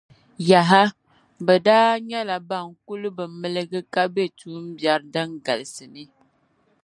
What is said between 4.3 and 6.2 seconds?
tuumbiɛri din galsi ni.